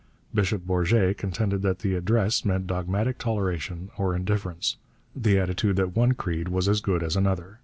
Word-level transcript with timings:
Bishop 0.33 0.65
Bourget 0.65 1.15
contended 1.19 1.61
that 1.61 1.77
the 1.77 1.93
address 1.93 2.43
meant 2.43 2.65
dogmatic 2.65 3.19
toleration 3.19 3.91
or 3.99 4.15
indifference, 4.15 4.77
the 5.15 5.37
attitude 5.37 5.75
that 5.75 5.95
one 5.95 6.13
creed 6.15 6.47
was 6.47 6.67
as 6.67 6.81
good 6.81 7.03
as 7.03 7.15
another. 7.15 7.59